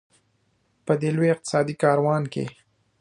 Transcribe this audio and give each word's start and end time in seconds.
په 0.85 0.93
دې 1.01 1.09
لوی 1.15 1.29
اقتصادي 1.33 1.75
کاروان 1.83 2.23
کې. 2.33 2.45